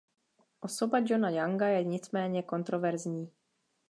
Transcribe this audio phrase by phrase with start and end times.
[0.61, 3.31] Osoba Johna Younga je nicméně kontroverzní.